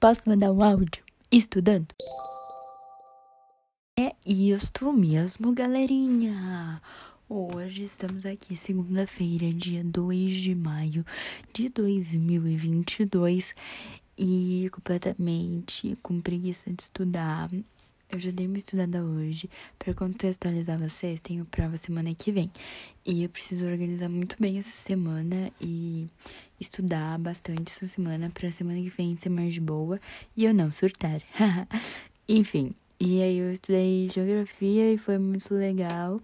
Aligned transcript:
posso 0.00 0.22
mandar 0.26 0.52
um 0.52 0.62
áudio 0.62 1.02
estudando? 1.30 1.94
É 3.98 4.14
isto 4.26 4.92
mesmo, 4.92 5.52
galerinha. 5.52 6.82
Hoje 7.28 7.84
estamos 7.84 8.26
aqui, 8.26 8.56
segunda-feira, 8.56 9.52
dia 9.52 9.82
2 9.84 10.32
de 10.32 10.54
maio 10.54 11.04
de 11.52 11.68
2022 11.68 13.54
e 14.18 14.68
completamente 14.72 15.96
com 16.02 16.20
preguiça 16.20 16.72
de 16.72 16.82
estudar. 16.82 17.50
Eu 18.14 18.20
já 18.20 18.30
dei 18.30 18.46
uma 18.46 18.58
estudada 18.58 19.02
hoje. 19.02 19.50
Para 19.76 19.92
contextualizar 19.92 20.78
vocês, 20.78 21.20
tenho 21.20 21.44
prova 21.46 21.76
semana 21.76 22.14
que 22.14 22.30
vem. 22.30 22.48
E 23.04 23.24
eu 23.24 23.28
preciso 23.28 23.66
organizar 23.66 24.08
muito 24.08 24.36
bem 24.38 24.56
essa 24.56 24.76
semana 24.76 25.50
e 25.60 26.06
estudar 26.60 27.18
bastante 27.18 27.72
essa 27.72 27.88
semana 27.88 28.30
para 28.32 28.52
semana 28.52 28.80
que 28.80 28.90
vem 28.90 29.16
ser 29.16 29.30
mais 29.30 29.58
boa 29.58 30.00
e 30.36 30.44
eu 30.44 30.54
não 30.54 30.70
surtar. 30.70 31.20
Enfim, 32.28 32.72
e 33.00 33.20
aí 33.20 33.36
eu 33.36 33.50
estudei 33.50 34.08
geografia 34.08 34.92
e 34.92 34.96
foi 34.96 35.18
muito 35.18 35.52
legal. 35.52 36.22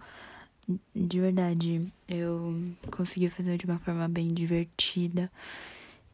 De 0.95 1.19
verdade, 1.19 1.85
eu 2.07 2.55
consegui 2.89 3.29
fazer 3.29 3.57
de 3.57 3.65
uma 3.65 3.79
forma 3.79 4.07
bem 4.07 4.33
divertida. 4.33 5.29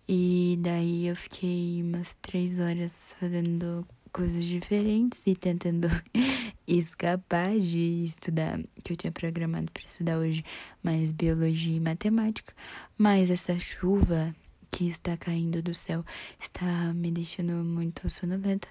E 0.09 0.57
daí 0.59 1.05
eu 1.05 1.15
fiquei 1.15 1.83
umas 1.83 2.17
três 2.19 2.59
horas 2.59 3.13
fazendo 3.19 3.85
coisas 4.11 4.45
diferentes 4.45 5.23
e 5.25 5.35
tentando 5.35 5.87
escapar 6.67 7.57
de 7.59 8.03
estudar, 8.05 8.59
que 8.83 8.93
eu 8.93 8.97
tinha 8.97 9.11
programado 9.11 9.71
para 9.71 9.83
estudar 9.83 10.17
hoje 10.17 10.43
mais 10.83 11.11
biologia 11.11 11.77
e 11.77 11.79
matemática. 11.79 12.53
Mas 12.97 13.29
essa 13.29 13.57
chuva 13.57 14.35
que 14.71 14.89
está 14.89 15.17
caindo 15.17 15.61
do 15.61 15.73
céu 15.73 16.05
está 16.39 16.93
me 16.93 17.11
deixando 17.11 17.53
muito 17.53 18.09
sonolenta. 18.09 18.67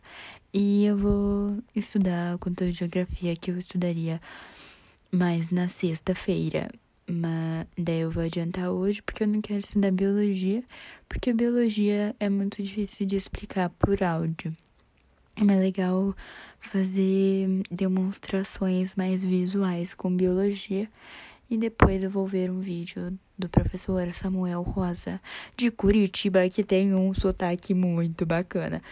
E 0.52 0.84
eu 0.84 0.96
vou 0.96 1.62
estudar 1.74 2.38
conteúdo 2.38 2.72
de 2.72 2.78
geografia 2.78 3.34
que 3.36 3.50
eu 3.50 3.58
estudaria 3.58 4.20
mais 5.10 5.50
na 5.50 5.68
sexta-feira. 5.68 6.70
Mas 7.08 7.66
daí 7.78 8.00
eu 8.00 8.10
vou 8.10 8.24
adiantar 8.24 8.70
hoje 8.70 9.00
porque 9.00 9.22
eu 9.22 9.28
não 9.28 9.40
quero 9.40 9.60
estudar 9.60 9.92
biologia, 9.92 10.62
porque 11.08 11.32
biologia 11.32 12.14
é 12.18 12.28
muito 12.28 12.62
difícil 12.62 13.06
de 13.06 13.16
explicar 13.16 13.70
por 13.70 14.02
áudio. 14.02 14.56
É 15.38 15.44
mais 15.44 15.60
legal 15.60 16.16
fazer 16.58 17.46
demonstrações 17.70 18.94
mais 18.94 19.22
visuais 19.22 19.92
com 19.92 20.10
biologia. 20.16 20.88
E 21.50 21.58
depois 21.58 22.02
eu 22.02 22.08
vou 22.08 22.26
ver 22.26 22.50
um 22.50 22.60
vídeo 22.60 23.16
do 23.38 23.46
professor 23.46 24.10
Samuel 24.14 24.62
Rosa, 24.62 25.20
de 25.54 25.70
Curitiba, 25.70 26.48
que 26.48 26.64
tem 26.64 26.94
um 26.94 27.12
sotaque 27.12 27.74
muito 27.74 28.24
bacana. 28.24 28.82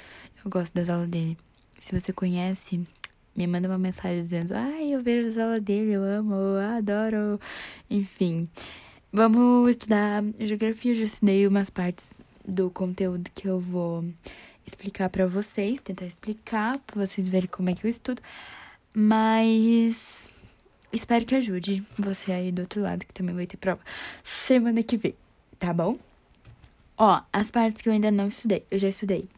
Eu 0.45 0.51
gosto 0.51 0.75
das 0.75 0.91
aulas 0.91 1.09
dele. 1.09 1.39
Se 1.78 1.98
você 1.98 2.12
conhece, 2.12 2.86
me 3.34 3.47
manda 3.47 3.67
uma 3.67 3.79
mensagem 3.79 4.23
dizendo: 4.23 4.53
Ai, 4.53 4.95
eu 4.95 5.03
vejo 5.03 5.31
as 5.31 5.39
aulas 5.39 5.62
dele, 5.62 5.92
eu 5.92 6.03
amo, 6.03 6.34
eu 6.34 6.77
adoro. 6.77 7.41
Enfim, 7.89 8.47
vamos 9.11 9.70
estudar 9.70 10.23
geografia. 10.39 10.92
Eu 10.92 10.97
já 10.97 11.05
estudei 11.05 11.47
umas 11.47 11.70
partes 11.70 12.05
do 12.47 12.70
conteúdo 12.70 13.31
que 13.34 13.48
eu 13.48 13.58
vou 13.58 14.05
explicar 14.67 15.09
para 15.09 15.27
vocês, 15.27 15.81
tentar 15.81 16.07
explicar 16.07 16.79
para 16.79 17.05
vocês 17.05 17.29
verem 17.29 17.48
como 17.48 17.70
é 17.70 17.75
que 17.75 17.87
eu 17.87 17.91
estudo. 17.91 18.23
Mas 18.95 20.31
espero 20.93 21.25
que 21.25 21.34
ajude 21.34 21.84
você 21.98 22.33
aí 22.33 22.53
do 22.53 22.62
outro 22.62 22.81
lado 22.81 23.05
que 23.05 23.12
também 23.12 23.35
vai 23.35 23.47
ter 23.47 23.57
prova 23.57 23.81
semana 24.23 24.83
que 24.83 24.97
vem, 24.97 25.15
tá 25.59 25.73
bom? 25.73 25.98
Ó, 26.97 27.20
as 27.33 27.51
partes 27.51 27.83
que 27.83 27.89
eu 27.89 27.92
ainda 27.92 28.11
não 28.11 28.29
estudei, 28.29 28.65
eu 28.70 28.79
já 28.79 28.89
estudei. 28.89 29.29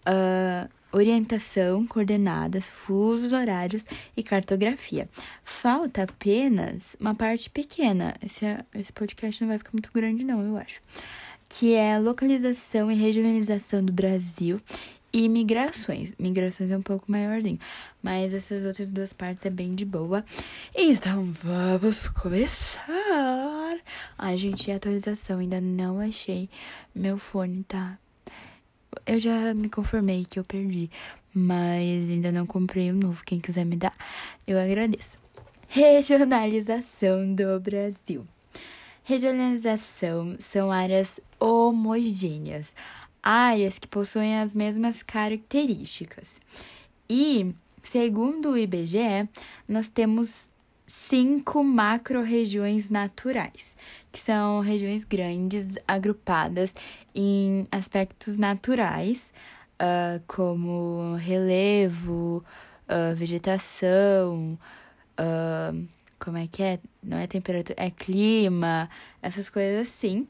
Uh, 0.00 0.68
orientação, 0.92 1.86
coordenadas, 1.86 2.68
fusos 2.68 3.32
horários 3.32 3.84
e 4.16 4.22
cartografia. 4.22 5.08
Falta 5.44 6.02
apenas 6.02 6.96
uma 6.98 7.14
parte 7.14 7.48
pequena. 7.48 8.14
Esse, 8.24 8.44
esse 8.74 8.92
podcast 8.92 9.40
não 9.40 9.48
vai 9.48 9.58
ficar 9.58 9.72
muito 9.72 9.90
grande, 9.94 10.24
não, 10.24 10.44
eu 10.44 10.56
acho 10.56 10.80
que 11.50 11.74
é 11.74 11.98
localização 11.98 12.90
e 12.92 12.94
regionalização 12.94 13.84
do 13.84 13.92
Brasil 13.92 14.60
e 15.12 15.28
migrações. 15.28 16.14
Migrações 16.16 16.70
é 16.70 16.76
um 16.76 16.82
pouco 16.82 17.10
maiorzinho, 17.10 17.58
mas 18.00 18.32
essas 18.32 18.64
outras 18.64 18.88
duas 18.88 19.12
partes 19.12 19.44
é 19.44 19.50
bem 19.50 19.74
de 19.74 19.84
boa. 19.84 20.24
Então 20.74 21.24
vamos 21.24 22.06
começar. 22.06 22.86
Ai, 24.16 24.36
gente, 24.36 24.70
atualização 24.70 25.40
ainda 25.40 25.60
não 25.60 25.98
achei. 25.98 26.48
Meu 26.94 27.18
fone 27.18 27.64
tá. 27.64 27.98
Eu 29.04 29.18
já 29.18 29.52
me 29.52 29.68
conformei 29.68 30.24
que 30.24 30.38
eu 30.38 30.44
perdi, 30.44 30.88
mas 31.34 32.10
ainda 32.10 32.30
não 32.30 32.46
comprei 32.46 32.92
um 32.92 32.96
novo. 32.96 33.24
Quem 33.24 33.40
quiser 33.40 33.64
me 33.64 33.76
dar, 33.76 33.92
eu 34.46 34.56
agradeço. 34.56 35.18
Regionalização 35.68 37.34
do 37.34 37.58
Brasil. 37.58 38.24
Regionalização 39.10 40.36
são 40.38 40.70
áreas 40.70 41.18
homogêneas, 41.40 42.72
áreas 43.20 43.76
que 43.76 43.88
possuem 43.88 44.38
as 44.38 44.54
mesmas 44.54 45.02
características. 45.02 46.40
E, 47.08 47.52
segundo 47.82 48.50
o 48.50 48.56
IBGE, 48.56 49.28
nós 49.66 49.88
temos 49.88 50.48
cinco 50.86 51.64
macro-regiões 51.64 52.88
naturais, 52.88 53.76
que 54.12 54.20
são 54.20 54.60
regiões 54.60 55.02
grandes 55.02 55.66
agrupadas 55.88 56.72
em 57.12 57.66
aspectos 57.72 58.38
naturais, 58.38 59.32
uh, 59.82 60.22
como 60.28 61.16
relevo, 61.16 62.44
uh, 62.88 63.16
vegetação, 63.16 64.56
uh, 65.18 65.99
como 66.20 66.36
é 66.36 66.46
que 66.46 66.62
é? 66.62 66.78
Não 67.02 67.16
é 67.16 67.26
temperatura, 67.26 67.74
é 67.82 67.90
clima, 67.90 68.88
essas 69.20 69.48
coisas 69.48 69.88
assim. 69.88 70.28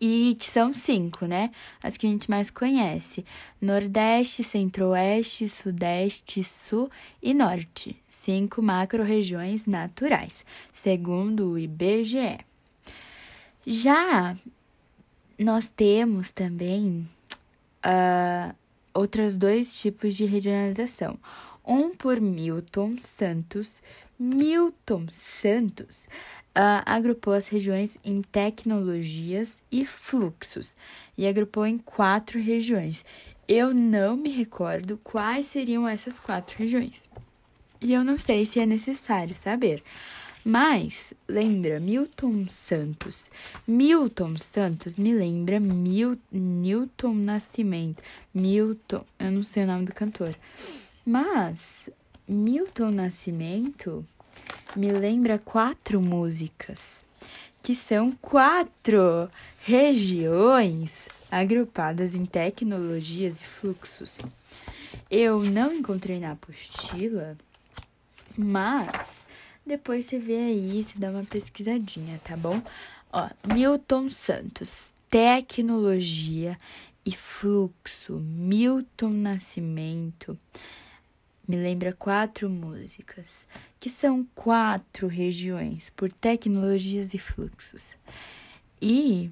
E 0.00 0.36
que 0.40 0.48
são 0.50 0.72
cinco, 0.72 1.26
né? 1.26 1.50
As 1.82 1.96
que 1.96 2.06
a 2.06 2.10
gente 2.10 2.30
mais 2.30 2.50
conhece: 2.50 3.24
Nordeste, 3.60 4.42
Centro-Oeste, 4.42 5.48
Sudeste, 5.48 6.42
Sul 6.42 6.90
e 7.22 7.34
Norte. 7.34 7.96
Cinco 8.06 8.62
macro-regiões 8.62 9.66
naturais, 9.66 10.44
segundo 10.72 11.52
o 11.52 11.58
IBGE. 11.58 12.38
Já 13.66 14.36
nós 15.38 15.68
temos 15.68 16.30
também 16.30 17.06
uh, 17.84 18.54
outros 18.94 19.36
dois 19.36 19.78
tipos 19.78 20.14
de 20.14 20.24
regionalização. 20.24 21.18
Um 21.66 21.94
por 21.94 22.20
Milton 22.20 22.96
Santos 23.00 23.82
Milton 24.18 25.06
Santos 25.10 26.08
uh, 26.56 26.82
agrupou 26.86 27.34
as 27.34 27.48
regiões 27.48 27.90
em 28.04 28.22
tecnologias 28.22 29.54
e 29.70 29.84
fluxos 29.84 30.74
e 31.16 31.26
agrupou 31.26 31.66
em 31.66 31.76
quatro 31.78 32.40
regiões. 32.40 33.04
Eu 33.46 33.74
não 33.74 34.16
me 34.16 34.30
recordo 34.30 34.98
quais 35.04 35.46
seriam 35.46 35.86
essas 35.86 36.18
quatro 36.18 36.56
regiões. 36.58 37.08
E 37.80 37.92
eu 37.92 38.02
não 38.02 38.18
sei 38.18 38.46
se 38.46 38.58
é 38.58 38.66
necessário 38.66 39.36
saber. 39.36 39.82
Mas 40.48 41.12
lembra 41.28 41.80
Milton 41.80 42.46
Santos. 42.48 43.30
Milton 43.66 44.38
Santos 44.38 44.96
me 44.96 45.12
lembra 45.12 45.58
Mil, 45.58 46.16
Newton 46.30 47.14
Nascimento. 47.14 48.02
Milton, 48.32 49.04
eu 49.18 49.32
não 49.32 49.42
sei 49.42 49.64
o 49.64 49.66
nome 49.66 49.86
do 49.86 49.92
cantor. 49.92 50.36
Mas 51.04 51.90
Milton 52.28 52.90
Nascimento 52.90 54.04
me 54.74 54.90
lembra 54.90 55.38
quatro 55.38 56.00
músicas, 56.00 57.04
que 57.62 57.72
são 57.72 58.10
quatro 58.20 59.30
regiões 59.60 61.08
agrupadas 61.30 62.16
em 62.16 62.24
tecnologias 62.24 63.40
e 63.40 63.44
fluxos. 63.44 64.22
Eu 65.08 65.38
não 65.44 65.72
encontrei 65.72 66.18
na 66.18 66.32
apostila, 66.32 67.38
mas 68.36 69.24
depois 69.64 70.06
você 70.06 70.18
vê 70.18 70.36
aí, 70.36 70.82
se 70.82 70.98
dá 70.98 71.10
uma 71.10 71.24
pesquisadinha, 71.24 72.20
tá 72.24 72.36
bom? 72.36 72.60
Ó, 73.12 73.28
Milton 73.54 74.08
Santos, 74.08 74.92
tecnologia 75.08 76.58
e 77.04 77.12
fluxo, 77.12 78.18
Milton 78.18 79.10
Nascimento 79.10 80.36
me 81.46 81.56
lembra 81.56 81.92
quatro 81.92 82.50
músicas, 82.50 83.46
que 83.78 83.88
são 83.88 84.26
quatro 84.34 85.06
regiões 85.06 85.90
por 85.90 86.12
tecnologias 86.12 87.14
e 87.14 87.18
fluxos. 87.18 87.94
E 88.80 89.30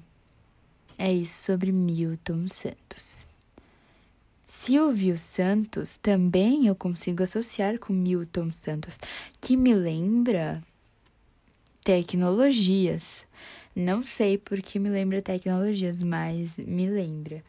é 0.97 1.11
isso 1.11 1.43
sobre 1.43 1.71
Milton 1.71 2.47
Santos. 2.47 3.25
Silvio 4.45 5.17
Santos 5.17 5.97
também 5.97 6.67
eu 6.67 6.75
consigo 6.75 7.21
associar 7.21 7.77
com 7.77 7.93
Milton 7.93 8.51
Santos, 8.51 8.97
que 9.39 9.55
me 9.55 9.75
lembra 9.75 10.63
tecnologias. 11.83 13.25
Não 13.75 14.03
sei 14.03 14.37
por 14.37 14.61
que 14.61 14.79
me 14.79 14.89
lembra 14.89 15.21
tecnologias, 15.21 16.01
mas 16.01 16.57
me 16.57 16.87
lembra. 16.87 17.43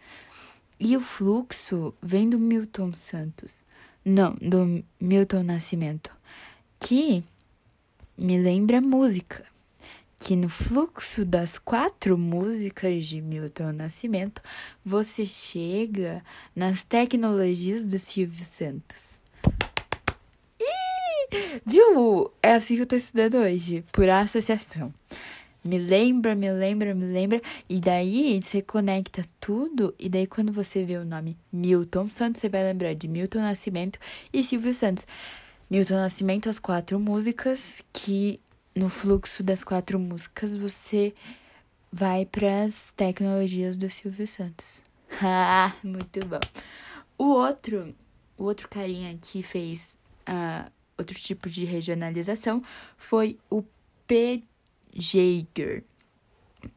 E 0.78 0.94
o 0.94 1.00
fluxo 1.00 1.94
vem 2.02 2.28
do 2.28 2.38
Milton 2.38 2.92
Santos. 2.92 3.64
Não, 4.08 4.36
do 4.40 4.84
Milton 5.00 5.42
Nascimento. 5.42 6.12
Que 6.78 7.24
me 8.16 8.38
lembra 8.38 8.80
música. 8.80 9.44
Que 10.20 10.36
no 10.36 10.48
fluxo 10.48 11.24
das 11.24 11.58
quatro 11.58 12.16
músicas 12.16 13.08
de 13.08 13.20
Milton 13.20 13.72
Nascimento, 13.72 14.40
você 14.84 15.26
chega 15.26 16.22
nas 16.54 16.84
tecnologias 16.84 17.84
do 17.84 17.98
Silvio 17.98 18.44
Santos. 18.44 19.18
Ih, 20.60 21.60
viu? 21.66 22.30
É 22.40 22.54
assim 22.54 22.76
que 22.76 22.82
eu 22.82 22.86
tô 22.86 22.94
estudando 22.94 23.38
hoje, 23.38 23.84
por 23.90 24.08
associação 24.08 24.94
me 25.66 25.78
lembra, 25.78 26.34
me 26.34 26.50
lembra, 26.52 26.94
me 26.94 27.06
lembra. 27.06 27.40
E 27.68 27.80
daí 27.80 28.40
você 28.42 28.62
conecta 28.62 29.22
tudo. 29.40 29.94
E 29.98 30.08
daí 30.08 30.26
quando 30.26 30.52
você 30.52 30.84
vê 30.84 30.96
o 30.96 31.04
nome 31.04 31.36
Milton 31.52 32.08
Santos, 32.08 32.40
você 32.40 32.48
vai 32.48 32.62
lembrar 32.62 32.94
de 32.94 33.08
Milton 33.08 33.40
Nascimento 33.40 33.98
e 34.32 34.42
Silvio 34.42 34.74
Santos. 34.74 35.06
Milton 35.68 35.94
Nascimento, 35.94 36.48
as 36.48 36.58
quatro 36.58 36.98
músicas, 36.98 37.82
que 37.92 38.40
no 38.74 38.88
fluxo 38.88 39.42
das 39.42 39.64
quatro 39.64 39.98
músicas 39.98 40.56
você 40.56 41.14
vai 41.90 42.26
para 42.26 42.64
as 42.64 42.92
tecnologias 42.96 43.76
do 43.76 43.90
Silvio 43.90 44.26
Santos. 44.26 44.82
Ah, 45.22 45.72
muito 45.82 46.20
bom. 46.26 46.40
O 47.16 47.24
outro, 47.30 47.94
o 48.36 48.44
outro 48.44 48.68
carinha 48.68 49.16
que 49.22 49.42
fez 49.42 49.96
uh, 50.28 50.70
outro 50.98 51.16
tipo 51.16 51.48
de 51.48 51.64
regionalização 51.64 52.62
foi 52.96 53.38
o 53.48 53.62
P 54.06 54.42
Jaeger. 54.98 55.84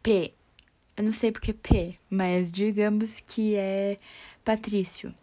P. 0.04 0.34
Eu 0.96 1.06
não 1.06 1.14
sei 1.14 1.32
porque 1.32 1.54
P, 1.54 1.98
mas 2.10 2.52
digamos 2.52 3.22
que 3.26 3.56
é 3.56 3.98
Patrício. 4.44 5.16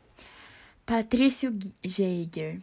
Patrício 0.86 1.56
Jaeger. 1.84 2.60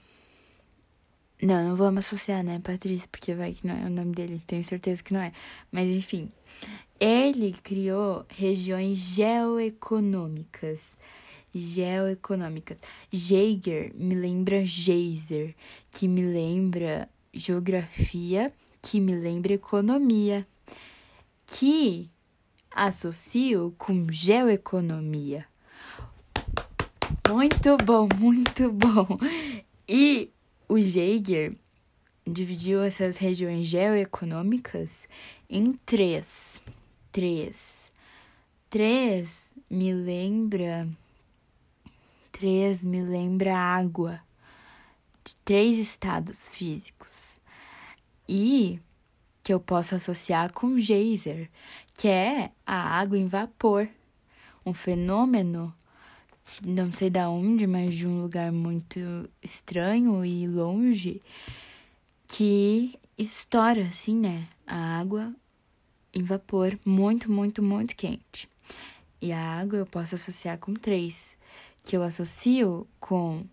Não, 1.42 1.70
não 1.70 1.76
vamos 1.76 2.06
associar, 2.06 2.44
né, 2.44 2.60
Patrício, 2.60 3.08
porque 3.10 3.36
vai 3.36 3.54
que 3.54 3.68
não 3.68 3.76
é 3.76 3.86
o 3.86 3.90
nome 3.90 4.16
dele, 4.16 4.42
tenho 4.48 4.64
certeza 4.64 5.04
que 5.04 5.14
não 5.14 5.22
é. 5.22 5.32
Mas 5.72 5.90
enfim, 5.90 6.32
ele 7.00 7.52
criou 7.52 8.26
regiões 8.30 8.98
geoeconômicas. 8.98 10.98
Geoeconômicas. 11.54 12.82
Jaeger 13.12 13.94
me 13.94 14.16
lembra 14.16 14.66
geyser, 14.66 15.54
que 15.92 16.08
me 16.08 16.24
lembra 16.24 17.08
geografia 17.34 18.52
que 18.84 19.00
me 19.00 19.16
lembra 19.16 19.54
economia, 19.54 20.46
que 21.48 22.12
associo 22.70 23.74
com 23.78 24.12
geoeconomia. 24.12 25.48
Muito 27.30 27.78
bom, 27.78 28.08
muito 28.20 28.72
bom. 28.72 29.18
E 29.88 30.30
o 30.68 30.78
Jaeger 30.78 31.56
dividiu 32.28 32.82
essas 32.84 33.18
regiões 33.18 33.68
geoeconômicas 33.68 35.08
em 35.50 35.72
três. 35.86 36.62
Três. 37.12 37.88
Três 38.70 39.44
me 39.70 39.94
lembra. 39.94 40.90
Três 42.34 42.84
me 42.84 43.02
lembra 43.02 43.58
água. 43.58 44.20
De 45.24 45.38
três 45.38 45.80
estados 45.80 46.50
físicos 46.50 47.33
e 48.28 48.80
que 49.42 49.54
eu 49.54 49.60
posso 49.60 49.96
associar 49.96 50.54
com 50.54 50.80
geyser, 50.80 51.50
que 51.96 52.08
é 52.08 52.52
a 52.66 52.98
água 53.00 53.18
em 53.18 53.28
vapor, 53.28 53.88
um 54.66 54.74
fenômeno 54.74 55.74
não 56.66 56.92
sei 56.92 57.10
da 57.10 57.30
onde, 57.30 57.66
mas 57.66 57.96
de 57.96 58.08
um 58.08 58.22
lugar 58.22 58.52
muito 58.52 59.00
estranho 59.42 60.26
e 60.26 60.48
longe 60.48 61.22
que 62.28 63.00
estoura 63.18 63.84
assim, 63.84 64.18
né? 64.18 64.48
A 64.66 65.00
água 65.00 65.34
em 66.14 66.24
vapor 66.24 66.78
muito, 66.86 67.32
muito, 67.32 67.62
muito 67.62 67.96
quente. 67.96 68.50
E 69.22 69.32
a 69.32 69.40
água 69.40 69.80
eu 69.80 69.86
posso 69.86 70.16
associar 70.16 70.58
com 70.58 70.74
três, 70.74 71.38
que 71.84 71.96
eu 71.96 72.04
associo 72.04 72.88
com 73.00 73.46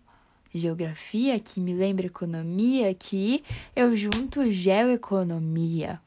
geografia, 0.53 1.39
que 1.39 1.59
me 1.59 1.73
lembra 1.73 2.05
economia, 2.05 2.93
que 2.93 3.43
eu 3.75 3.95
junto 3.95 4.49
geoeconomia, 4.49 5.99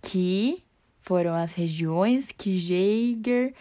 que 0.00 0.62
foram 1.02 1.34
as 1.34 1.52
regiões 1.52 2.30
que 2.36 2.58
Jaeger 2.58 3.54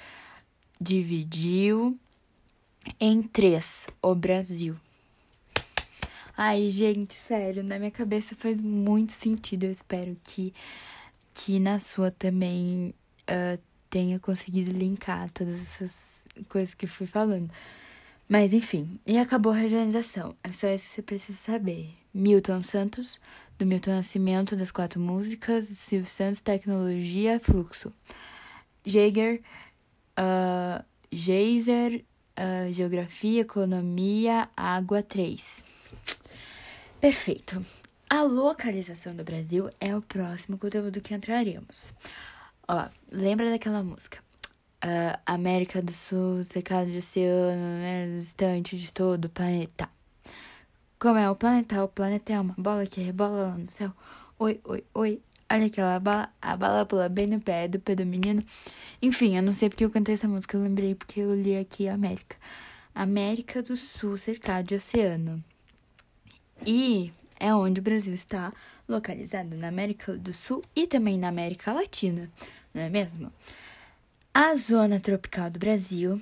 dividiu 0.79 1.97
em 2.99 3.21
três, 3.21 3.87
o 4.01 4.13
Brasil. 4.13 4.75
Ai, 6.37 6.69
gente, 6.69 7.13
sério, 7.13 7.63
na 7.63 7.79
minha 7.79 7.91
cabeça 7.91 8.35
faz 8.35 8.59
muito 8.59 9.13
sentido. 9.13 9.63
Eu 9.63 9.71
espero 9.71 10.17
que, 10.23 10.53
que 11.33 11.59
na 11.59 11.79
sua 11.79 12.11
também 12.11 12.93
uh, 13.21 13.61
tenha 13.89 14.19
conseguido 14.19 14.71
linkar 14.71 15.29
todas 15.31 15.55
essas 15.55 16.23
coisas 16.49 16.73
que 16.73 16.85
fui 16.87 17.07
falando. 17.07 17.49
Mas 18.27 18.53
enfim, 18.53 18.99
e 19.05 19.17
acabou 19.17 19.51
a 19.51 19.55
regionalização. 19.55 20.35
É 20.43 20.51
só 20.51 20.67
isso 20.67 20.87
que 20.87 20.95
você 20.95 21.01
precisa 21.01 21.37
saber. 21.37 21.89
Milton 22.13 22.63
Santos, 22.63 23.19
do 23.57 23.65
Milton 23.65 23.91
Nascimento, 23.91 24.55
das 24.55 24.71
quatro 24.71 24.99
músicas, 24.99 25.65
Silvio 25.65 26.09
Santos, 26.09 26.41
Tecnologia, 26.41 27.39
Fluxo. 27.39 27.93
Jaeger, 28.85 29.41
uh, 30.17 30.83
uh, 30.83 32.73
Geografia, 32.73 33.41
Economia, 33.41 34.49
Água 34.55 35.03
3. 35.03 35.63
Perfeito. 36.99 37.63
A 38.09 38.21
localização 38.21 39.15
do 39.15 39.23
Brasil 39.23 39.69
é 39.79 39.95
o 39.95 40.01
próximo 40.01 40.57
conteúdo 40.57 41.01
que 41.01 41.13
entraremos. 41.13 41.93
Ó, 42.67 42.87
lembra 43.11 43.49
daquela 43.49 43.83
música? 43.83 44.24
América 45.25 45.81
do 45.81 45.91
Sul, 45.91 46.43
secado 46.43 46.89
de 46.89 46.97
oceano, 46.97 47.79
né, 47.79 48.15
distante 48.17 48.77
de 48.77 48.91
todo 48.91 49.25
o 49.25 49.29
planeta. 49.29 49.89
Como 50.99 51.17
é 51.17 51.29
o 51.29 51.35
planeta? 51.35 51.83
O 51.83 51.87
planeta 51.87 52.33
é 52.33 52.39
uma 52.39 52.55
bola 52.57 52.85
que 52.85 53.01
rebola 53.01 53.49
lá 53.49 53.57
no 53.57 53.69
céu. 53.69 53.91
Oi, 54.39 54.59
oi, 54.63 54.83
oi. 54.93 55.21
Olha 55.51 55.67
aquela 55.67 55.99
bala, 55.99 56.29
a 56.41 56.57
bala 56.57 56.85
pula 56.85 57.07
bem 57.07 57.27
no 57.27 57.39
pé 57.39 57.67
do 57.67 57.79
pé 57.79 57.95
do 57.95 58.05
menino. 58.05 58.43
Enfim, 59.01 59.37
eu 59.37 59.43
não 59.43 59.53
sei 59.53 59.69
porque 59.69 59.85
eu 59.85 59.89
cantei 59.89 60.15
essa 60.15 60.27
música, 60.27 60.57
eu 60.57 60.63
lembrei 60.63 60.95
porque 60.95 61.19
eu 61.19 61.35
li 61.35 61.57
aqui 61.57 61.87
América. 61.87 62.37
América 62.93 63.61
do 63.61 63.75
Sul, 63.75 64.17
cercado 64.17 64.67
de 64.67 64.75
oceano. 64.75 65.43
E 66.65 67.11
é 67.39 67.53
onde 67.53 67.79
o 67.79 67.83
Brasil 67.83 68.13
está 68.13 68.51
localizado 68.87 69.55
na 69.57 69.67
América 69.67 70.17
do 70.17 70.33
Sul 70.33 70.63
e 70.75 70.87
também 70.87 71.17
na 71.17 71.27
América 71.27 71.73
Latina, 71.73 72.31
não 72.73 72.81
é 72.81 72.89
mesmo? 72.89 73.31
A 74.37 74.53
zona 74.57 74.99
tropical 74.99 75.49
do 75.49 75.57
Brasil. 75.57 76.21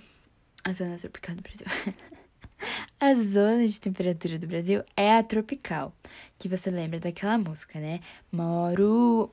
A 0.64 0.72
zona 0.72 1.00
tropical 1.00 1.36
do 1.36 1.42
Brasil. 1.42 1.66
a 3.02 3.16
zona 3.16 3.68
de 3.68 3.82
temperatura 3.82 4.38
do 4.38 4.46
Brasil 4.46 4.84
é 4.96 5.18
a 5.18 5.24
tropical. 5.24 5.92
Que 6.38 6.48
você 6.48 6.70
lembra 6.70 7.00
daquela 7.00 7.40
música, 7.40 7.80
né? 7.80 8.02
Moro 8.32 9.32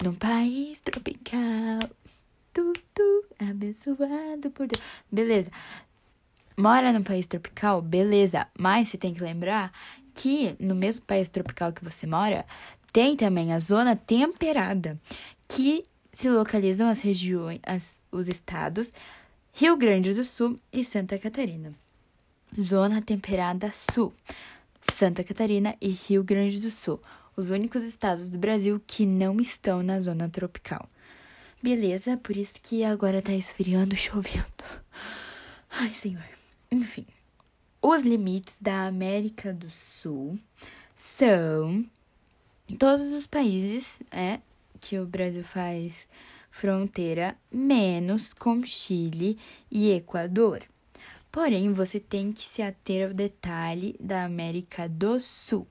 num 0.00 0.14
país 0.14 0.80
tropical. 0.80 1.80
Tudo 2.54 3.24
abençoado 3.36 4.48
por 4.54 4.68
Deus. 4.68 4.80
Beleza. 5.10 5.50
Mora 6.56 6.92
num 6.92 7.02
país 7.02 7.26
tropical? 7.26 7.82
Beleza. 7.82 8.46
Mas 8.56 8.90
você 8.90 8.96
tem 8.96 9.12
que 9.12 9.24
lembrar 9.24 9.72
que 10.14 10.54
no 10.60 10.76
mesmo 10.76 11.04
país 11.04 11.28
tropical 11.30 11.72
que 11.72 11.82
você 11.82 12.06
mora, 12.06 12.46
tem 12.92 13.16
também 13.16 13.52
a 13.52 13.58
zona 13.58 13.96
temperada, 13.96 14.96
que 15.48 15.82
se 16.16 16.30
localizam 16.30 16.88
as 16.88 17.00
regiões, 17.00 17.60
as, 17.62 18.00
os 18.10 18.26
estados 18.26 18.90
Rio 19.52 19.76
Grande 19.76 20.14
do 20.14 20.24
Sul 20.24 20.56
e 20.72 20.82
Santa 20.82 21.18
Catarina. 21.18 21.74
Zona 22.58 23.02
temperada 23.02 23.70
sul, 23.92 24.14
Santa 24.94 25.22
Catarina 25.22 25.76
e 25.78 25.88
Rio 25.90 26.24
Grande 26.24 26.58
do 26.58 26.70
Sul, 26.70 27.02
os 27.36 27.50
únicos 27.50 27.82
estados 27.82 28.30
do 28.30 28.38
Brasil 28.38 28.80
que 28.86 29.04
não 29.04 29.38
estão 29.42 29.82
na 29.82 30.00
zona 30.00 30.26
tropical. 30.26 30.88
Beleza, 31.62 32.16
por 32.16 32.34
isso 32.34 32.54
que 32.62 32.82
agora 32.82 33.20
tá 33.20 33.34
esfriando, 33.34 33.92
chovendo. 33.94 34.46
Ai, 35.68 35.92
senhor. 35.92 36.24
Enfim, 36.70 37.06
os 37.82 38.00
limites 38.00 38.54
da 38.58 38.86
América 38.86 39.52
do 39.52 39.68
Sul 39.68 40.38
são 40.96 41.84
todos 42.78 43.04
os 43.12 43.26
países, 43.26 44.00
é, 44.10 44.40
que 44.86 45.00
o 45.00 45.04
Brasil 45.06 45.42
faz 45.42 45.92
fronteira, 46.48 47.36
menos 47.50 48.32
com 48.32 48.64
Chile 48.64 49.36
e 49.68 49.90
Equador. 49.90 50.62
Porém, 51.32 51.72
você 51.72 51.98
tem 51.98 52.32
que 52.32 52.44
se 52.44 52.62
ater 52.62 53.08
ao 53.08 53.12
detalhe 53.12 53.96
da 53.98 54.24
América 54.24 54.88
do 54.88 55.20
Sul, 55.20 55.66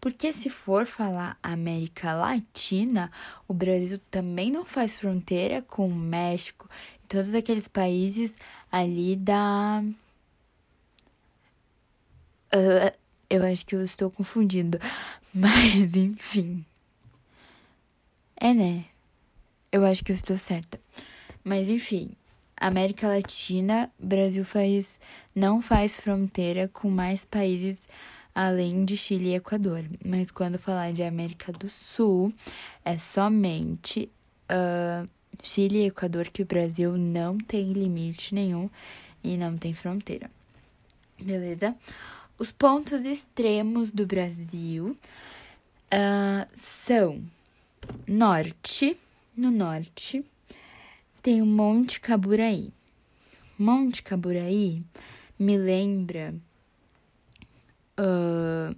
porque 0.00 0.32
se 0.32 0.48
for 0.48 0.86
falar 0.86 1.36
América 1.42 2.14
Latina, 2.14 3.10
o 3.48 3.52
Brasil 3.52 4.00
também 4.08 4.52
não 4.52 4.64
faz 4.64 4.96
fronteira 4.96 5.60
com 5.60 5.88
o 5.88 5.94
México 5.94 6.68
e 7.02 7.06
todos 7.08 7.34
aqueles 7.34 7.66
países 7.66 8.32
ali 8.70 9.16
da. 9.16 9.82
Uh, 12.54 12.96
eu 13.28 13.44
acho 13.44 13.66
que 13.66 13.74
eu 13.74 13.82
estou 13.82 14.08
confundindo. 14.08 14.78
Mas, 15.34 15.96
enfim. 15.96 16.64
É, 18.44 18.52
né? 18.52 18.86
Eu 19.70 19.86
acho 19.86 20.04
que 20.04 20.10
eu 20.10 20.16
estou 20.16 20.36
certa. 20.36 20.80
Mas, 21.44 21.68
enfim. 21.68 22.10
América 22.56 23.06
Latina, 23.06 23.88
Brasil 23.96 24.44
faz 24.44 24.98
não 25.32 25.62
faz 25.62 26.00
fronteira 26.00 26.66
com 26.66 26.90
mais 26.90 27.24
países 27.24 27.88
além 28.34 28.84
de 28.84 28.96
Chile 28.96 29.28
e 29.28 29.34
Equador. 29.36 29.84
Mas 30.04 30.32
quando 30.32 30.58
falar 30.58 30.92
de 30.92 31.04
América 31.04 31.52
do 31.52 31.70
Sul, 31.70 32.32
é 32.84 32.98
somente 32.98 34.10
uh, 34.50 35.08
Chile 35.40 35.84
e 35.84 35.86
Equador 35.86 36.28
que 36.28 36.42
o 36.42 36.46
Brasil 36.46 36.96
não 36.96 37.38
tem 37.38 37.72
limite 37.72 38.34
nenhum 38.34 38.68
e 39.22 39.36
não 39.36 39.56
tem 39.56 39.72
fronteira. 39.72 40.28
Beleza? 41.16 41.76
Os 42.36 42.50
pontos 42.50 43.04
extremos 43.04 43.92
do 43.92 44.04
Brasil 44.04 44.96
uh, 45.92 46.48
são 46.56 47.22
norte, 48.06 48.96
no 49.36 49.50
norte, 49.50 50.24
tem 51.22 51.40
o 51.42 51.46
Monte 51.46 52.00
Caburaí. 52.00 52.72
Monte 53.58 54.02
Caburaí 54.02 54.82
me 55.38 55.56
lembra 55.56 56.34
Uh, 57.98 58.74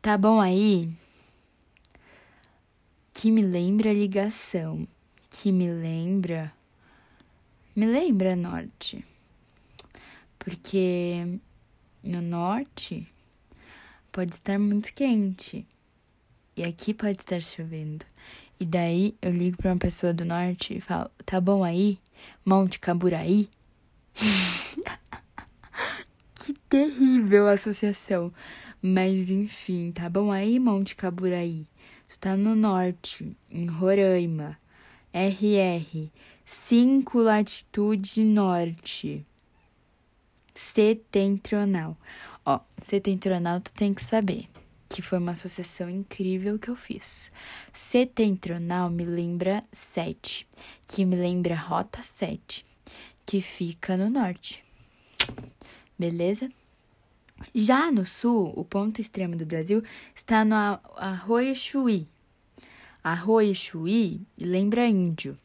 tá 0.00 0.16
bom 0.16 0.40
aí? 0.40 0.88
Que 3.12 3.30
me 3.30 3.42
lembra 3.42 3.92
ligação. 3.92 4.86
Que 5.28 5.50
me 5.50 5.70
lembra. 5.70 6.52
Me 7.74 7.86
lembra 7.86 8.36
norte. 8.36 9.04
Porque 10.38 11.40
no 12.02 12.22
norte 12.22 13.06
pode 14.12 14.34
estar 14.34 14.58
muito 14.58 14.94
quente. 14.94 15.66
E 16.56 16.64
aqui 16.64 16.94
pode 16.94 17.20
estar 17.20 17.42
chovendo. 17.42 18.06
E 18.58 18.64
daí 18.64 19.14
eu 19.20 19.30
ligo 19.30 19.58
para 19.58 19.72
uma 19.72 19.78
pessoa 19.78 20.14
do 20.14 20.24
norte 20.24 20.78
e 20.78 20.80
falo: 20.80 21.10
Tá 21.26 21.38
bom 21.38 21.62
aí? 21.62 21.98
Monte 22.44 22.80
Caburaí? 22.80 23.48
Que 26.46 26.54
terrível 26.68 27.48
associação. 27.48 28.32
Mas 28.80 29.30
enfim, 29.30 29.90
tá 29.90 30.08
bom 30.08 30.30
aí, 30.30 30.60
Monte 30.60 30.94
Caburaí? 30.94 31.66
Tu 32.08 32.18
tá 32.20 32.36
no 32.36 32.54
norte, 32.54 33.36
em 33.50 33.66
Roraima. 33.66 34.56
RR, 35.12 36.08
5 36.44 37.18
latitude 37.18 38.22
norte. 38.22 39.26
Setentrional. 40.54 41.98
Ó, 42.44 42.60
setentrional 42.80 43.60
tu 43.60 43.72
tem 43.72 43.92
que 43.92 44.04
saber 44.04 44.48
que 44.96 45.02
foi 45.02 45.18
uma 45.18 45.32
associação 45.32 45.90
incrível 45.90 46.58
que 46.58 46.70
eu 46.70 46.74
fiz. 46.74 47.30
Setentrional 47.70 48.88
me 48.88 49.04
lembra 49.04 49.62
7, 49.70 50.48
que 50.88 51.04
me 51.04 51.16
lembra 51.16 51.54
Rota 51.54 52.02
7, 52.02 52.64
que 53.26 53.42
fica 53.42 53.94
no 53.94 54.08
norte 54.08 54.64
beleza? 55.98 56.50
Já 57.54 57.90
no 57.92 58.06
sul, 58.06 58.54
o 58.56 58.64
ponto 58.64 59.02
extremo 59.02 59.36
do 59.36 59.44
Brasil 59.44 59.82
está 60.14 60.44
no 60.46 60.54
Arroio 60.96 61.54
Chuí. 61.54 62.08
Arroio 63.04 63.54
Chuí 63.54 64.22
lembra 64.38 64.88
índio, 64.88 65.36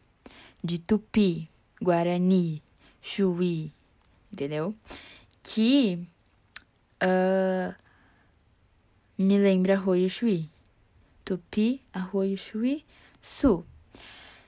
de 0.63 0.79
Tupi, 0.79 1.49
Guarani, 1.81 2.63
Chuí, 3.01 3.73
entendeu? 4.31 4.73
Que 5.43 5.99
uh, 7.03 7.75
me 9.21 9.37
lembra 9.37 9.73
Arroio 9.73 10.09
Chuí. 10.09 10.49
Tupi, 11.23 11.81
Arroio 11.93 12.37
Chuí, 12.37 12.83
Sul. 13.21 13.65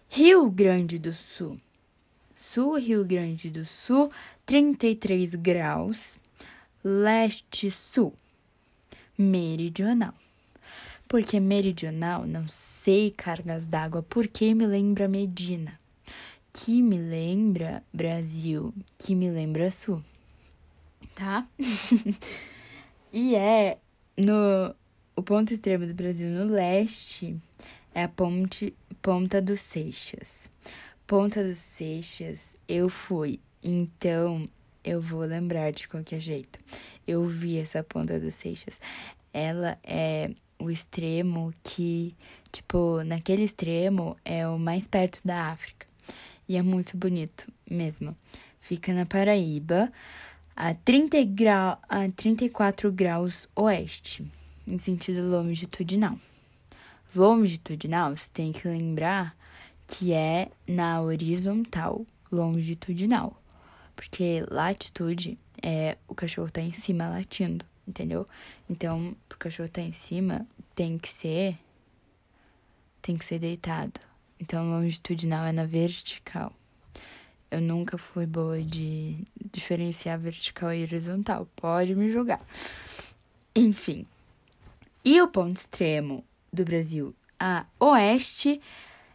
Rio 0.10 0.50
Grande 0.50 1.00
do 1.00 1.13
Sul. 1.13 1.58
Sul, 2.36 2.77
Rio 2.80 3.03
Grande 3.06 3.50
do 3.50 3.65
Sul 3.65 4.10
33 4.46 5.36
graus, 5.36 6.18
leste-sul, 6.84 8.13
meridional. 9.18 10.13
Porque 11.08 11.39
meridional, 11.39 12.25
não 12.25 12.48
sei 12.48 13.12
cargas 13.12 13.68
d'água, 13.68 14.03
porque 14.03 14.53
me 14.53 14.65
lembra 14.65 15.08
Medina, 15.08 15.80
que 16.51 16.82
me 16.82 16.98
lembra 16.98 17.84
Brasil, 17.94 18.74
que 18.98 19.15
me 19.15 19.30
lembra 19.30 19.72
Sul, 19.72 20.03
tá? 21.15 21.48
e 23.13 23.36
é 23.36 23.77
no 24.17 24.75
o 25.15 25.22
ponto 25.22 25.53
extremo 25.53 25.86
do 25.86 25.93
Brasil 25.93 26.27
no 26.27 26.51
leste 26.51 27.38
é 27.93 28.03
a 28.03 28.08
ponte 28.08 28.74
Ponta 29.01 29.41
dos 29.41 29.60
Seixas. 29.60 30.50
Ponta 31.05 31.43
dos 31.43 31.58
Seixas, 31.58 32.55
eu 32.67 32.88
fui 32.88 33.39
então, 33.62 34.43
eu 34.84 35.01
vou 35.01 35.22
lembrar 35.22 35.72
de 35.72 35.88
qualquer 35.88 36.20
jeito. 36.20 36.58
Eu 37.05 37.25
vi 37.25 37.58
essa 37.58 37.84
ponta 37.84 38.20
dos 38.20 38.34
Seixas. 38.34 38.79
Ela 39.34 39.77
é 39.84 40.32
o 40.58 40.72
extremo 40.72 41.53
que, 41.62 42.15
tipo, 42.51 43.03
naquele 43.03 43.43
extremo 43.43 44.17
é 44.24 44.48
o 44.48 44.58
mais 44.58 44.88
perto 44.88 45.20
da 45.25 45.51
África. 45.51 45.86
E 46.48 46.55
é 46.55 46.62
muito 46.62 46.96
bonito 46.98 47.46
mesmo. 47.70 48.15
Fica 48.60 48.93
na 48.93 49.05
Paraíba, 49.05 49.91
a, 50.55 50.74
30 50.74 51.24
grau, 51.25 51.79
a 51.89 52.10
34 52.10 52.91
graus 52.91 53.48
oeste, 53.55 54.25
em 54.67 54.77
sentido 54.77 55.29
longitudinal. 55.29 56.17
Longitudinal, 57.15 58.15
você 58.15 58.29
tem 58.33 58.51
que 58.51 58.67
lembrar 58.67 59.36
que 59.88 60.13
é 60.13 60.50
na 60.67 61.01
horizontal 61.01 62.05
longitudinal. 62.31 63.39
Porque 63.95 64.43
latitude 64.50 65.38
é 65.62 65.98
o 66.07 66.15
cachorro 66.15 66.50
tá 66.50 66.62
em 66.62 66.74
cima 66.74 67.07
latindo, 67.07 67.65
entendeu? 67.88 68.27
Então, 68.69 69.15
pro 69.29 69.38
cachorro 69.38 69.69
tá 69.69 69.81
em 69.81 69.93
cima, 69.93 70.48
tem 70.75 70.98
que 70.98 71.13
ser. 71.13 71.57
Tem 73.01 73.17
que 73.17 73.25
ser 73.25 73.39
deitado. 73.39 74.00
Então, 74.39 74.69
longitudinal 74.69 75.45
é 75.45 75.51
na 75.51 75.65
vertical. 75.65 76.53
Eu 77.53 77.62
nunca 77.62 78.00
fui 78.00 78.25
boa 78.25 78.60
de 78.60 79.15
diferenciar 79.53 80.17
vertical 80.17 80.74
e 80.74 80.81
horizontal. 80.81 81.48
Pode 81.55 81.93
me 81.93 82.12
julgar. 82.12 82.39
Enfim. 83.55 84.07
E 85.05 85.22
o 85.22 85.27
ponto 85.27 85.57
extremo 85.57 86.25
do 86.51 86.65
Brasil 86.65 87.15
a 87.39 87.63
oeste 87.79 88.60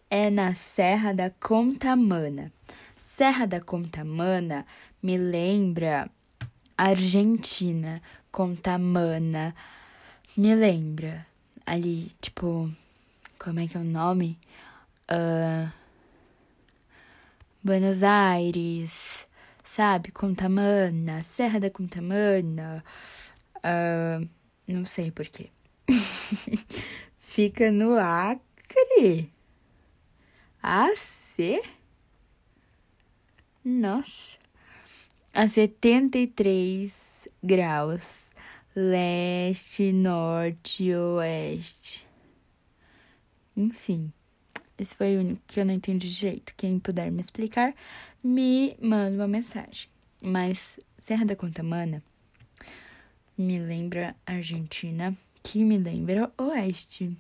é 0.09 0.31
na 0.31 0.55
Serra 0.55 1.13
da 1.13 1.31
Contamana. 1.31 2.53
Serra 2.97 3.45
da 3.45 3.61
Contamana 3.61 4.65
me 5.03 5.19
lembra 5.19 6.09
Argentina. 6.77 8.01
Contamana 8.31 9.53
me 10.37 10.55
lembra 10.55 11.27
ali, 11.67 12.13
tipo, 12.21 12.71
como 13.37 13.59
é 13.59 13.67
que 13.67 13.77
é 13.77 13.81
o 13.81 13.85
nome? 13.85 14.39
Uh, 15.11 15.78
Buenos 17.63 18.05
Aires, 18.05 19.27
sabe? 19.65 20.13
Contamana, 20.13 21.23
Serra 21.23 21.59
da 21.59 21.69
Contamana. 21.69 22.85
Uh, 23.57 24.29
não 24.67 24.85
sei 24.85 25.11
porquê. 25.11 25.51
Fica 27.19 27.73
no 27.73 27.99
Acre. 27.99 29.33
AC? 30.63 31.61
Nossa. 33.65 34.37
A 35.35 35.49
73 35.49 36.93
graus. 37.43 38.31
Leste, 38.75 39.93
norte, 39.93 40.95
oeste. 40.95 42.07
Enfim. 43.57 44.13
Esse 44.79 44.97
foi 44.97 45.17
o 45.17 45.21
único 45.21 45.43
que 45.47 45.61
eu 45.61 45.65
não 45.65 45.75
entendi 45.75 46.09
direito. 46.09 46.55
Quem 46.57 46.79
puder 46.79 47.11
me 47.11 47.21
explicar, 47.21 47.75
me 48.23 48.77
manda 48.81 49.17
uma 49.17 49.29
mensagem. 49.29 49.89
Mas 50.23 50.79
Serra 50.99 51.25
da 51.25 51.35
Contamana 51.35 52.03
me 53.37 53.59
lembra 53.59 54.15
Argentina, 54.27 55.17
que 55.43 55.65
me 55.65 55.79
lembra 55.79 56.33
Oeste, 56.39 57.17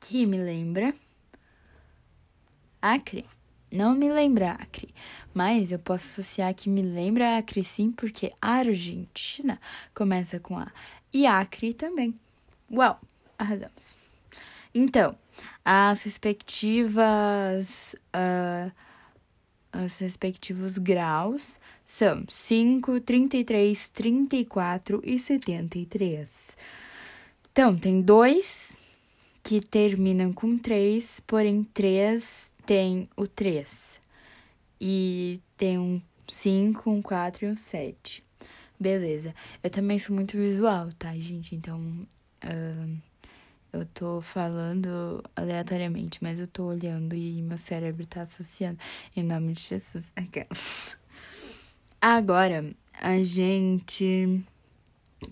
que 0.00 0.24
me 0.24 0.38
lembra 0.38 0.94
Acre. 2.80 3.24
Não 3.72 3.94
me 3.94 4.08
lembra 4.08 4.52
Acre, 4.52 4.94
mas 5.34 5.72
eu 5.72 5.78
posso 5.78 6.06
associar 6.06 6.54
que 6.54 6.68
me 6.68 6.82
lembra 6.82 7.36
Acre 7.36 7.64
sim, 7.64 7.90
porque 7.90 8.32
Argentina 8.40 9.60
começa 9.92 10.38
com 10.38 10.56
A 10.56 10.70
e 11.12 11.26
Acre 11.26 11.74
também. 11.74 12.14
Uau, 12.70 13.00
arrasamos. 13.38 14.05
Então, 14.78 15.16
as 15.64 16.02
respectivas 16.02 17.96
uh, 18.14 18.70
os 19.82 19.98
respectivos 19.98 20.76
graus 20.76 21.58
são 21.86 22.24
5, 22.28 23.00
33, 23.00 23.88
34 23.88 25.00
e 25.02 25.18
73. 25.18 26.58
Então, 27.50 27.74
tem 27.74 28.02
dois 28.02 28.76
que 29.42 29.62
terminam 29.62 30.30
com 30.30 30.58
3, 30.58 31.20
porém 31.20 31.64
3 31.64 32.52
tem 32.66 33.08
o 33.16 33.26
3. 33.26 33.98
E 34.78 35.40
tem 35.56 35.78
um 35.78 36.02
5, 36.28 36.90
um 36.90 37.00
4 37.00 37.46
e 37.46 37.48
um 37.48 37.56
7. 37.56 38.22
Beleza. 38.78 39.34
Eu 39.62 39.70
também 39.70 39.98
sou 39.98 40.14
muito 40.14 40.36
visual, 40.36 40.90
tá, 40.98 41.14
gente? 41.16 41.54
Então, 41.54 41.80
uh, 42.44 42.98
eu 43.76 43.86
tô 43.86 44.20
falando 44.20 45.22
aleatoriamente, 45.34 46.18
mas 46.22 46.40
eu 46.40 46.46
tô 46.46 46.64
olhando 46.64 47.14
e 47.14 47.42
meu 47.42 47.58
cérebro 47.58 48.06
tá 48.06 48.22
associando. 48.22 48.78
Em 49.14 49.22
nome 49.22 49.52
de 49.52 49.62
Jesus. 49.62 50.12
Agora, 52.00 52.74
a 52.94 53.22
gente 53.22 54.42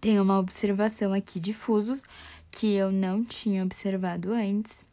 tem 0.00 0.20
uma 0.20 0.38
observação 0.38 1.12
aqui 1.12 1.40
de 1.40 1.52
fusos 1.52 2.02
que 2.50 2.72
eu 2.74 2.92
não 2.92 3.24
tinha 3.24 3.64
observado 3.64 4.32
antes, 4.32 4.84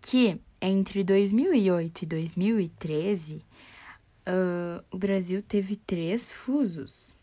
que 0.00 0.40
entre 0.60 1.02
2008 1.02 2.02
e 2.02 2.06
2013, 2.06 3.36
uh, 3.36 4.84
o 4.90 4.98
Brasil 4.98 5.42
teve 5.42 5.76
três 5.76 6.32
fusos. 6.32 7.16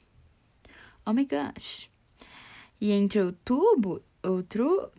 Oh 1.06 1.14
my 1.14 1.26
gosh! 1.26 1.90
E 2.80 2.92
entre 2.92 3.22
outubro, 3.22 4.02
outro... 4.24 4.92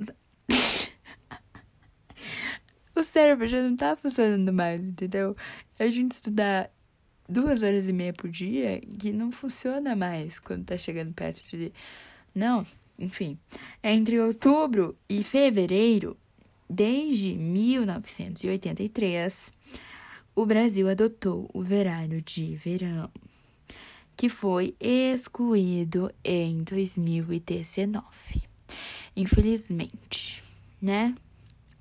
o 3.00 3.04
cérebro 3.04 3.46
já 3.46 3.62
não 3.62 3.76
tá 3.76 3.96
funcionando 3.96 4.52
mais, 4.52 4.86
entendeu? 4.86 5.36
A 5.78 5.88
gente 5.88 6.12
estudar 6.12 6.70
duas 7.28 7.62
horas 7.62 7.88
e 7.88 7.92
meia 7.92 8.12
por 8.12 8.30
dia 8.30 8.80
que 8.98 9.12
não 9.12 9.30
funciona 9.32 9.96
mais 9.96 10.38
quando 10.38 10.64
tá 10.64 10.78
chegando 10.78 11.12
perto 11.12 11.42
de. 11.48 11.72
Não, 12.34 12.66
enfim, 12.98 13.38
entre 13.82 14.18
outubro 14.20 14.96
e 15.08 15.22
fevereiro, 15.22 16.16
desde 16.68 17.34
1983, 17.34 19.52
o 20.34 20.44
Brasil 20.44 20.86
adotou 20.88 21.48
o 21.52 21.62
verano 21.62 22.20
de 22.20 22.56
verão, 22.56 23.08
que 24.16 24.28
foi 24.28 24.74
excluído 24.80 26.12
em 26.24 26.58
2019. 26.58 28.02
Infelizmente, 29.16 30.42
né? 30.80 31.14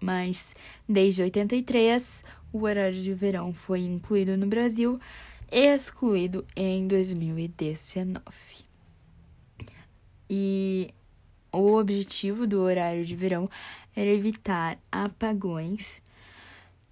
Mas 0.06 0.54
desde 0.88 1.24
83, 1.24 2.24
o 2.54 2.62
horário 2.62 3.02
de 3.02 3.12
verão 3.12 3.52
foi 3.52 3.80
incluído 3.80 4.38
no 4.38 4.46
Brasil, 4.46 5.00
excluído 5.52 6.46
em 6.56 6.88
2019. 6.88 8.22
E 10.30 10.94
o 11.52 11.76
objetivo 11.76 12.46
do 12.46 12.62
horário 12.62 13.04
de 13.04 13.16
verão 13.16 13.50
era 13.96 14.12
evitar 14.12 14.78
apagões 14.92 16.04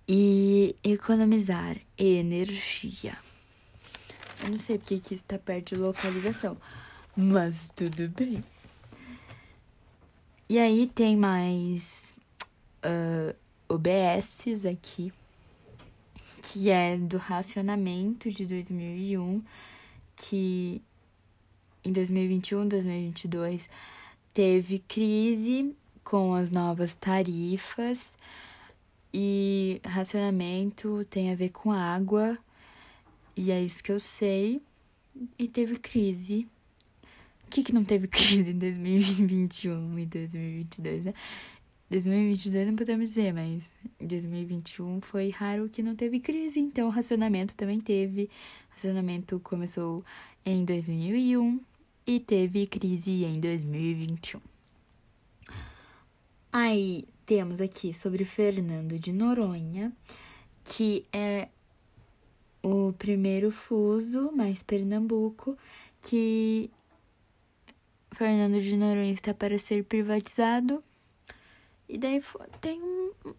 e 0.08 0.76
economizar 0.84 1.78
energia. 1.96 3.16
Eu 4.44 4.50
não 4.50 4.58
sei 4.58 4.80
porque 4.80 4.98
que 4.98 5.14
está 5.14 5.38
perto 5.38 5.76
de 5.76 5.82
localização, 5.82 6.58
mas 7.16 7.72
tudo 7.76 8.10
bem. 8.10 8.44
E 10.50 10.58
aí 10.58 10.88
tem 10.88 11.16
mais 11.16 12.13
uh, 12.84 13.36
OBSs 13.68 14.68
aqui, 14.68 15.12
que 16.44 16.70
é 16.70 16.98
do 16.98 17.18
racionamento 17.18 18.30
de 18.30 18.46
2001, 18.46 19.44
que 20.16 20.82
em 21.84 21.92
2021, 21.92 22.68
2022 22.68 23.70
teve 24.34 24.80
crise 24.80 25.76
com 26.04 26.34
as 26.34 26.52
novas 26.52 26.94
tarifas 26.94 28.14
e 29.14 29.80
racionamento 29.86 31.06
tem 31.10 31.32
a 31.32 31.36
ver 31.36 31.50
com 31.50 31.72
água, 31.72 32.38
e 33.36 33.52
é 33.52 33.62
isso 33.62 33.84
que 33.84 33.92
eu 33.92 34.00
sei. 34.00 34.62
E 35.38 35.48
teve 35.48 35.78
crise. 35.78 36.48
O 37.46 37.50
que, 37.50 37.64
que 37.64 37.72
não 37.72 37.84
teve 37.84 38.08
crise 38.10 38.52
em 38.52 38.58
2021 38.58 40.00
e 40.00 40.06
2022, 40.06 41.06
né? 41.06 41.14
2022 41.94 42.68
não 42.68 42.76
podemos 42.76 43.10
dizer, 43.12 43.32
mas 43.32 43.76
2021 44.00 45.00
foi 45.00 45.30
raro 45.30 45.70
que 45.70 45.84
não 45.84 45.96
teve 45.96 46.20
crise, 46.20 46.60
então 46.60 46.90
racionamento 46.90 47.56
também 47.56 47.80
teve. 47.80 48.32
Racionamento 48.70 49.40
começou 49.42 50.04
em 50.44 50.66
2001 50.66 51.62
e 52.08 52.20
teve 52.20 52.66
crise 52.66 53.24
em 53.24 53.40
2021. 53.40 54.42
Aí 56.52 57.06
temos 57.28 57.62
aqui 57.62 57.94
sobre 57.94 58.26
Fernando 58.26 58.98
de 58.98 59.14
Noronha, 59.14 59.94
que 60.64 61.06
é 61.14 61.48
o 62.64 62.92
primeiro 62.94 63.52
fuso 63.52 64.32
mais 64.36 64.64
Pernambuco, 64.64 65.56
que 66.02 66.72
Fernando 68.14 68.60
de 68.60 68.76
Noronha 68.76 69.14
está 69.14 69.32
para 69.32 69.60
ser 69.60 69.84
privatizado. 69.84 70.84
E 71.94 71.98
daí 72.00 72.20
tem 72.60 72.82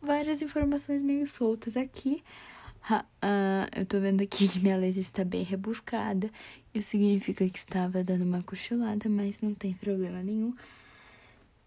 várias 0.01 0.41
informações 0.41 1.03
meio 1.03 1.27
soltas 1.27 1.77
aqui. 1.77 2.23
Uh, 2.89 3.67
eu 3.75 3.85
tô 3.85 3.99
vendo 3.99 4.23
aqui 4.23 4.47
que 4.49 4.61
minha 4.61 4.77
letra 4.77 5.01
está 5.01 5.25
bem 5.25 5.43
rebuscada. 5.43 6.31
Isso 6.73 6.91
significa 6.91 7.49
que 7.49 7.59
estava 7.59 8.05
dando 8.05 8.23
uma 8.23 8.45
cochilada, 8.45 9.09
mas 9.09 9.41
não 9.41 9.53
tem 9.55 9.73
problema 9.75 10.23
nenhum. 10.23 10.55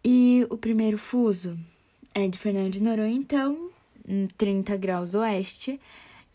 E 0.01 0.47
o 0.49 0.57
primeiro 0.57 0.97
fuso 0.97 1.59
é 2.13 2.25
de 2.25 2.37
Fernando 2.37 2.71
de 2.71 2.81
Noronha, 2.81 3.13
então, 3.13 3.69
30 4.37 4.77
graus 4.77 5.13
oeste, 5.13 5.81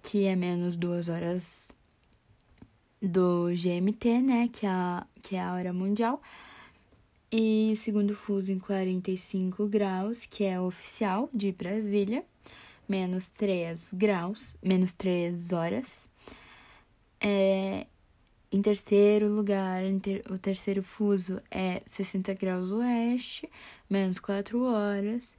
que 0.02 0.26
é 0.26 0.36
menos 0.36 0.76
duas 0.76 1.08
horas 1.08 1.72
do 3.00 3.46
GMT, 3.54 4.20
né? 4.20 4.50
Que 4.52 4.66
é 4.66 5.02
que 5.22 5.34
é 5.34 5.40
a 5.40 5.54
hora 5.54 5.72
mundial. 5.72 6.20
E 7.32 7.74
segundo 7.78 8.14
fuso 8.14 8.52
em 8.52 8.58
45 8.58 9.66
graus, 9.66 10.26
que 10.26 10.44
é 10.44 10.60
oficial 10.60 11.30
de 11.32 11.50
Brasília 11.50 12.22
menos 12.92 13.28
3 13.28 13.88
graus, 13.90 14.54
menos 14.62 14.92
3 14.92 15.52
horas. 15.52 16.06
É, 17.18 17.86
em 18.50 18.60
terceiro 18.60 19.28
lugar, 19.28 19.82
o 20.30 20.36
terceiro 20.36 20.82
fuso 20.82 21.40
é 21.50 21.80
60 21.86 22.34
graus 22.34 22.70
oeste, 22.70 23.48
menos 23.88 24.18
4 24.18 24.62
horas. 24.62 25.38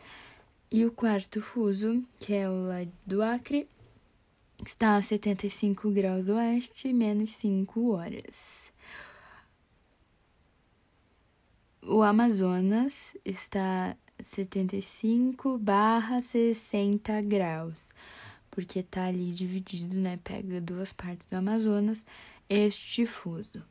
E 0.72 0.84
o 0.84 0.92
quarto 0.92 1.40
fuso, 1.40 2.04
que 2.20 2.34
é 2.34 2.50
o 2.50 2.66
lá 2.66 2.84
do 3.06 3.22
Acre, 3.22 3.68
está 4.66 4.96
a 4.96 5.02
75 5.04 5.92
graus 5.92 6.28
oeste, 6.30 6.92
menos 6.92 7.34
5 7.36 7.92
horas. 7.92 8.73
O 11.86 12.02
Amazonas 12.02 13.14
está 13.26 13.98
75 14.18 15.58
barra 15.58 16.22
60 16.22 17.22
graus, 17.24 17.90
porque 18.50 18.82
tá 18.82 19.08
ali 19.08 19.32
dividido, 19.32 19.98
né? 19.98 20.18
Pega 20.24 20.62
duas 20.62 20.94
partes 20.94 21.28
do 21.28 21.36
Amazonas, 21.36 22.06
este 22.48 23.06
fuso. 23.06 23.62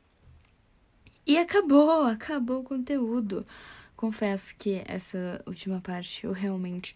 E 1.26 1.38
acabou, 1.38 2.04
acabou 2.04 2.60
o 2.60 2.64
conteúdo. 2.64 3.46
Confesso 3.96 4.54
que 4.58 4.82
essa 4.86 5.42
última 5.46 5.80
parte 5.80 6.24
eu 6.24 6.32
realmente 6.32 6.94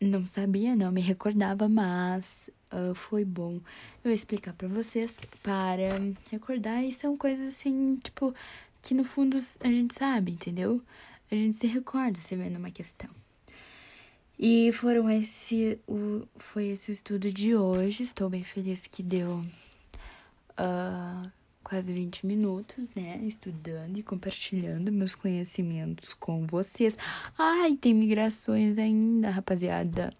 não 0.00 0.26
sabia, 0.26 0.74
não 0.74 0.90
me 0.90 1.02
recordava, 1.02 1.68
mas 1.68 2.48
uh, 2.72 2.94
foi 2.94 3.24
bom 3.24 3.60
eu 4.02 4.10
explicar 4.10 4.54
para 4.54 4.68
vocês 4.68 5.20
para 5.42 5.98
recordar. 6.30 6.82
E 6.82 6.90
são 6.90 7.18
coisas 7.18 7.54
assim, 7.54 7.96
tipo, 7.96 8.34
que 8.82 8.92
no 8.94 9.04
fundo 9.04 9.38
a 9.60 9.68
gente 9.68 9.94
sabe, 9.94 10.32
entendeu? 10.32 10.82
a 11.34 11.36
gente 11.36 11.56
se 11.56 11.66
recorda 11.66 12.20
se 12.20 12.36
vendo 12.36 12.56
uma 12.56 12.70
questão. 12.70 13.08
E 14.38 14.70
foram 14.72 15.08
esse 15.08 15.78
o 15.86 16.26
foi 16.36 16.68
esse 16.68 16.90
o 16.90 16.92
estudo 16.92 17.32
de 17.32 17.54
hoje. 17.54 18.02
Estou 18.02 18.28
bem 18.28 18.42
feliz 18.42 18.86
que 18.86 19.02
deu 19.02 19.44
uh, 20.58 21.30
quase 21.62 21.92
20 21.92 22.26
minutos, 22.26 22.92
né? 22.94 23.18
Estudando 23.22 23.98
e 23.98 24.02
compartilhando 24.02 24.92
meus 24.92 25.14
conhecimentos 25.14 26.12
com 26.12 26.46
vocês. 26.46 26.98
Ai, 27.38 27.76
tem 27.76 27.94
migrações 27.94 28.78
ainda, 28.78 29.30
rapaziada. 29.30 30.12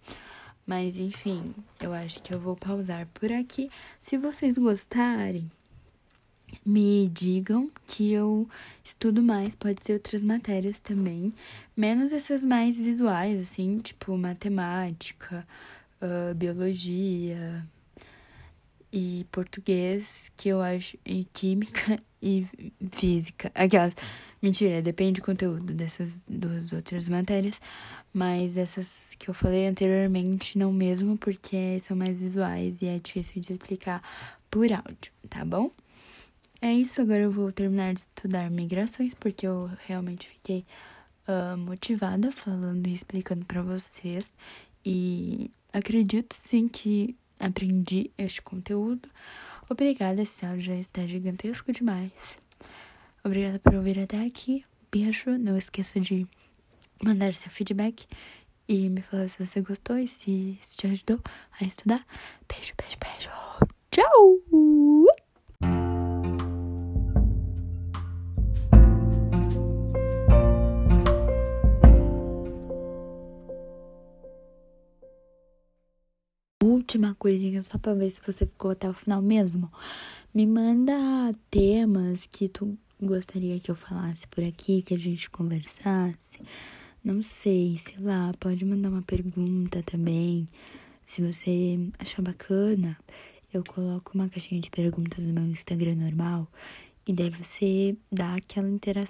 Mas 0.65 0.97
enfim, 0.97 1.53
eu 1.81 1.93
acho 1.93 2.21
que 2.23 2.33
eu 2.33 2.39
vou 2.39 2.55
pausar 2.55 3.07
por 3.13 3.31
aqui. 3.31 3.69
Se 4.01 4.17
vocês 4.17 4.57
gostarem, 4.57 5.51
me 6.65 7.09
digam 7.09 7.69
que 7.85 8.11
eu 8.11 8.47
estudo 8.83 9.21
mais, 9.21 9.55
pode 9.55 9.81
ser 9.83 9.93
outras 9.93 10.21
matérias 10.21 10.79
também, 10.79 11.33
menos 11.75 12.11
essas 12.11 12.43
mais 12.43 12.77
visuais, 12.77 13.39
assim, 13.41 13.77
tipo 13.79 14.17
matemática, 14.17 15.45
uh, 16.01 16.33
biologia 16.35 17.65
e 18.91 19.25
português, 19.31 20.31
que 20.37 20.49
eu 20.49 20.61
acho, 20.61 20.97
e 21.05 21.25
química 21.33 21.99
e 22.21 22.45
física. 22.91 23.51
Aquelas. 23.55 23.93
Mentira, 24.41 24.81
depende 24.81 25.21
do 25.21 25.25
conteúdo 25.25 25.73
dessas 25.73 26.19
duas 26.27 26.73
outras 26.73 27.07
matérias, 27.07 27.61
mas 28.13 28.57
essas 28.57 29.15
que 29.17 29.29
eu 29.29 29.33
falei 29.33 29.67
anteriormente 29.67 30.57
não 30.57 30.71
mesmo, 30.73 31.17
porque 31.17 31.79
são 31.79 31.95
mais 31.95 32.19
visuais 32.19 32.81
e 32.81 32.87
é 32.87 32.99
difícil 32.99 33.41
de 33.41 33.53
explicar 33.53 34.01
por 34.51 34.69
áudio, 34.71 35.13
tá 35.29 35.45
bom? 35.45 35.71
É 36.63 36.71
isso, 36.71 37.01
agora 37.01 37.19
eu 37.19 37.29
vou 37.29 37.51
terminar 37.51 37.93
de 37.93 37.99
estudar 37.99 38.49
migrações, 38.49 39.13
porque 39.13 39.45
eu 39.45 39.69
realmente 39.85 40.29
fiquei 40.29 40.65
uh, 41.27 41.57
motivada 41.57 42.31
falando 42.31 42.87
e 42.87 42.93
explicando 42.93 43.45
para 43.45 43.61
vocês. 43.61 44.33
E 44.85 45.51
acredito 45.73 46.31
sim 46.31 46.69
que 46.69 47.17
aprendi 47.37 48.09
este 48.17 48.41
conteúdo. 48.41 49.09
Obrigada, 49.69 50.21
esse 50.21 50.45
áudio 50.45 50.61
já 50.61 50.75
está 50.75 51.05
gigantesco 51.05 51.69
demais. 51.73 52.39
Obrigada 53.25 53.59
por 53.59 53.75
ouvir 53.75 53.99
até 53.99 54.25
aqui. 54.25 54.63
Beijo. 54.89 55.37
Não 55.37 55.57
esqueça 55.57 55.99
de 55.99 56.25
mandar 57.03 57.33
seu 57.33 57.51
feedback 57.51 58.07
e 58.69 58.87
me 58.87 59.01
falar 59.01 59.29
se 59.29 59.45
você 59.45 59.59
gostou 59.59 59.97
e 59.97 60.07
se 60.07 60.57
isso 60.61 60.77
te 60.77 60.87
ajudou 60.87 61.19
a 61.59 61.65
estudar. 61.65 62.07
Beijo, 62.47 62.71
beijo, 62.77 62.97
beijo. 63.01 63.29
Tchau! 63.91 65.02
Última 76.83 77.15
coisinha 77.15 77.61
só 77.61 77.77
pra 77.77 77.93
ver 77.93 78.11
se 78.11 78.21
você 78.21 78.45
ficou 78.45 78.71
até 78.71 78.89
o 78.89 78.93
final 78.93 79.21
mesmo. 79.21 79.71
Me 80.33 80.45
manda 80.45 80.93
temas 81.49 82.27
que 82.29 82.49
tu 82.49 82.77
gostaria 83.01 83.57
que 83.59 83.71
eu 83.71 83.75
falasse 83.75 84.27
por 84.27 84.43
aqui, 84.43 84.81
que 84.81 84.93
a 84.93 84.99
gente 84.99 85.29
conversasse. 85.29 86.39
Não 87.01 87.23
sei, 87.23 87.79
sei 87.79 87.97
lá, 87.99 88.33
pode 88.37 88.65
mandar 88.65 88.89
uma 88.89 89.01
pergunta 89.01 89.81
também. 89.83 90.47
Se 91.05 91.21
você 91.21 91.79
achar 91.97 92.21
bacana, 92.21 92.97
eu 93.53 93.63
coloco 93.63 94.11
uma 94.13 94.27
caixinha 94.27 94.59
de 94.59 94.69
perguntas 94.69 95.25
no 95.25 95.33
meu 95.33 95.45
Instagram 95.45 95.95
normal. 95.95 96.49
E 97.07 97.13
daí 97.13 97.29
você 97.29 97.95
dá 98.11 98.35
aquela 98.35 98.69
intera 98.69 99.03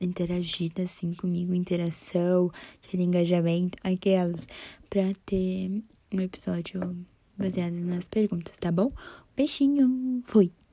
interagida 0.00 0.82
assim 0.82 1.12
comigo, 1.12 1.54
interação, 1.54 2.50
aquele 2.84 3.04
engajamento, 3.04 3.78
aquelas, 3.82 4.48
pra 4.90 5.12
ter 5.24 5.82
um 6.12 6.20
episódio 6.20 7.04
baseado 7.42 7.74
nas 7.74 8.06
perguntas, 8.08 8.56
tá 8.58 8.70
bom? 8.70 8.92
Beijinho, 9.36 10.22
fui! 10.24 10.52